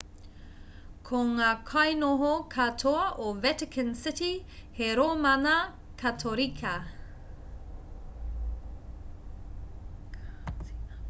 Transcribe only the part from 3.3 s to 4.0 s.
vatican